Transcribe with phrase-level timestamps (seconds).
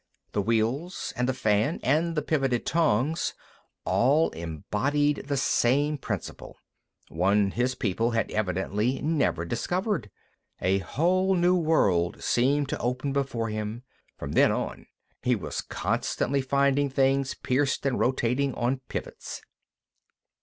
[0.31, 3.35] The wheels, and the fan, and the pivoted tongs,
[3.85, 6.57] all embodied the same principle,
[7.09, 10.09] one his people had evidently never discovered.
[10.59, 13.83] A whole new world seemed to open before him;
[14.17, 14.87] from then on,
[15.21, 19.43] he was constantly finding things pierced and rotating on pivots.